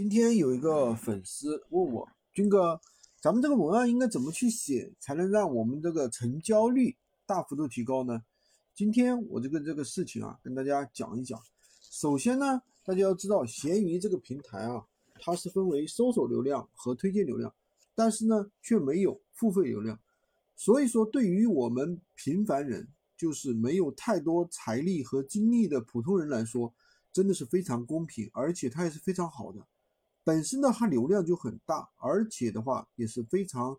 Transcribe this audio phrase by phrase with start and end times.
[0.00, 2.80] 今天有一个粉丝问我，军哥，
[3.20, 8.22] 咱们这个文案应该怎么去写，才能让我们这个成交率大幅度提高呢？
[8.74, 11.38] 今天我这个这个事情啊，跟大家讲一讲。
[11.82, 14.86] 首先呢，大家要知道，闲鱼这个平台啊，
[15.20, 17.52] 它是分为搜索流量和推荐流量，
[17.94, 20.00] 但是呢，却没有付费流量。
[20.56, 22.88] 所以说，对于我们平凡人，
[23.18, 26.72] 就是没有太多财力和精力的普通人来说，
[27.12, 29.66] 真的是非常公平，而且它也是非常好的。
[30.30, 33.76] 本身呢，它流量就很大，而且的话也是非常，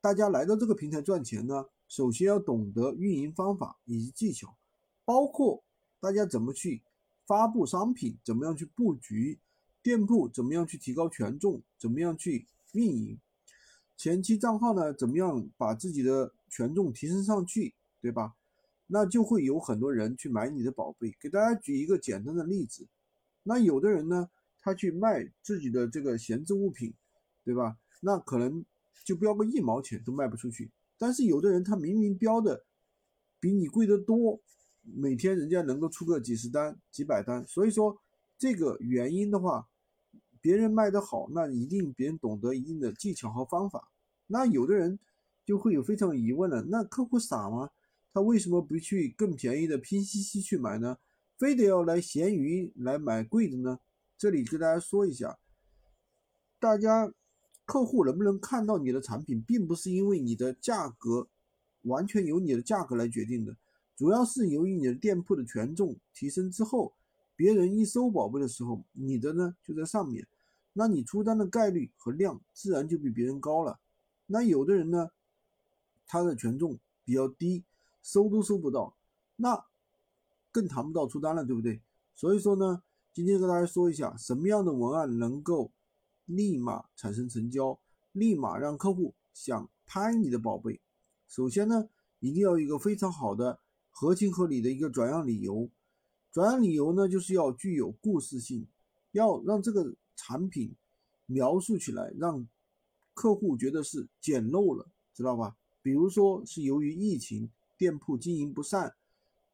[0.00, 4.56] 大家来到这个平台赚钱呢，首先要懂得运营方法以及技巧，
[5.04, 5.62] 包括
[6.00, 6.82] 大家怎么去
[7.24, 9.38] 发布商品，怎么样去布局
[9.80, 13.20] 店铺，怎么样去提高权重，怎么样去运营
[13.96, 18.34] 前期账号呢，怎么样把自己的权重提升上去，对吧？
[18.88, 21.16] 那就会有很多人去买你的宝贝。
[21.20, 22.88] 给大家举一个简单的例子，
[23.44, 24.28] 那有的人呢。
[24.66, 26.92] 他去卖自己的这个闲置物品，
[27.44, 27.76] 对吧？
[28.00, 28.64] 那可能
[29.04, 30.68] 就标个一毛钱都卖不出去。
[30.98, 32.64] 但是有的人他明明标的
[33.38, 34.40] 比你贵得多，
[34.82, 37.46] 每天人家能够出个几十单、几百单。
[37.46, 37.96] 所以说
[38.36, 39.68] 这个原因的话，
[40.40, 43.92] 别人卖得好，那一定别人懂得一定的技巧和方法。
[44.26, 44.98] 那有的人
[45.44, 47.70] 就会有非常疑问了：那客户傻吗？
[48.12, 50.98] 他为什么不去更便宜的拼夕夕去买呢？
[51.38, 53.78] 非得要来闲鱼来买贵的呢？
[54.18, 55.38] 这里跟大家说一下，
[56.58, 57.12] 大家
[57.66, 61.28] 客户能不能看到你的产品，并不是因为你的价格
[61.82, 63.54] 完全由你的价格来决定的，
[63.94, 66.94] 主要是由于你的店铺的权重提升之后，
[67.36, 70.26] 别人一搜宝贝的时候，你的呢就在上面，
[70.72, 73.78] 那你出单的概率和量自然就比别人高了。
[74.24, 75.10] 那有的人呢，
[76.06, 77.64] 他的权重比较低，
[78.00, 78.96] 搜都搜不到，
[79.36, 79.66] 那
[80.50, 81.82] 更谈不到出单了，对不对？
[82.14, 82.82] 所以说呢。
[83.16, 85.72] 今天跟大家说一下，什么样的文案能够
[86.26, 87.80] 立马产生成交，
[88.12, 90.78] 立马让客户想拍你的宝贝。
[91.26, 93.58] 首先呢，一定要一个非常好的、
[93.90, 95.66] 合情合理的一个转让理由。
[96.30, 98.66] 转让理由呢，就是要具有故事性，
[99.12, 100.76] 要让这个产品
[101.24, 102.46] 描述起来，让
[103.14, 105.56] 客户觉得是捡漏了，知道吧？
[105.80, 108.94] 比如说是由于疫情，店铺经营不善，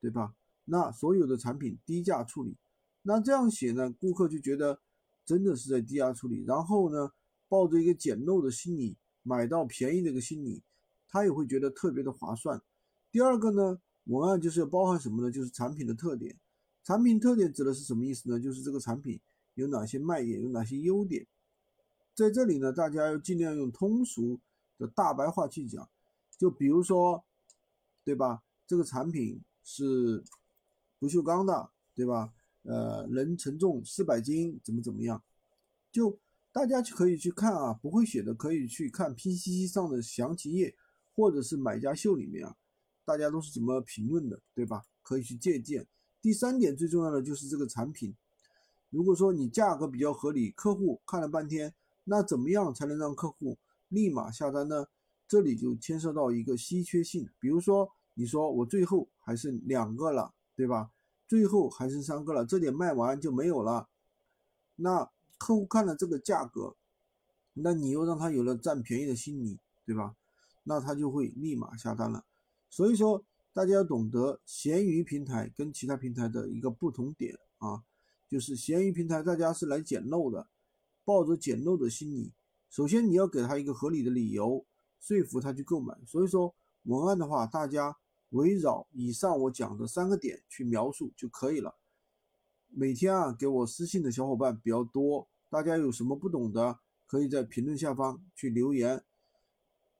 [0.00, 0.34] 对吧？
[0.64, 2.56] 那所有的产品低价处理。
[3.02, 4.80] 那这样写呢，顾客就觉得
[5.24, 7.12] 真的是在低价处理，然后呢，
[7.48, 10.62] 抱着一个捡漏的心理买到便宜的一个心理，
[11.08, 12.60] 他也会觉得特别的划算。
[13.10, 15.30] 第二个呢，文案就是要包含什么呢？
[15.30, 16.36] 就是产品的特点。
[16.82, 18.40] 产品特点指的是什么意思呢？
[18.40, 19.20] 就是这个产品
[19.54, 21.26] 有哪些卖点，有哪些优点。
[22.14, 24.38] 在这里呢，大家要尽量用通俗
[24.78, 25.88] 的大白话去讲。
[26.38, 27.22] 就比如说，
[28.04, 28.42] 对吧？
[28.66, 30.24] 这个产品是
[30.98, 32.32] 不锈钢的，对吧？
[32.62, 35.22] 呃，能承重四百斤，怎么怎么样？
[35.90, 36.18] 就
[36.52, 40.74] 大家可以去看啊，不会写的可以去看拼夕夕上的详情页，
[41.14, 42.56] 或者是买家秀里面啊，
[43.04, 44.84] 大家都是怎么评论的，对吧？
[45.02, 45.86] 可以去借鉴。
[46.20, 48.14] 第三点最重要的就是这个产品，
[48.90, 53.56] 如果说你价格比较合理，客户看了半天，那怎么样才能让客户
[53.88, 54.86] 立马下单呢？
[55.26, 60.90] 这里就牵涉到一个稀缺性，比如说你说我最后还剩两个了，对吧？
[61.30, 63.88] 最后还剩三个了，这点卖完就没有了。
[64.74, 65.08] 那
[65.38, 66.74] 客户看了这个价格，
[67.52, 70.16] 那你又让他有了占便宜的心理，对吧？
[70.64, 72.24] 那他就会立马下单了。
[72.68, 77.84] 所以说，大家要懂得闲鱼平台跟其他平台的一个不同点啊，
[78.28, 80.48] 就是闲鱼平台大家是来捡漏的，
[81.04, 82.32] 抱着捡漏的心理，
[82.68, 84.66] 首先你要给他一个合理的理由，
[84.98, 85.96] 说服他去购买。
[86.04, 86.52] 所以说，
[86.82, 87.96] 文案的话，大家。
[88.30, 91.76] 围绕以上我讲的三个点去描述就可以了。
[92.68, 99.02] 每天啊，给我私信的小伙伴比较多，大家有什么不懂的，可以在评论下方去留言。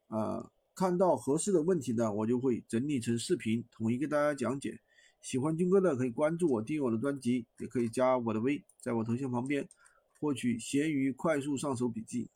[0.07, 4.81] 啊，看到合适的问题呢，我就会整理成视频，统一给大家讲解。
[5.21, 9.69] 喜欢军哥的可以关注我，订阅我的专辑，也可以加我的微，在我头像旁边
[10.19, 12.29] 获取闲鱼快速上手笔记。